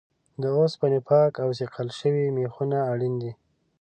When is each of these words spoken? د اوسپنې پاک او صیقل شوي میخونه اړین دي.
د 0.41 0.43
اوسپنې 0.59 0.99
پاک 1.09 1.33
او 1.43 1.49
صیقل 1.59 1.87
شوي 1.99 2.25
میخونه 2.37 2.77
اړین 2.91 3.13
دي. 3.21 3.31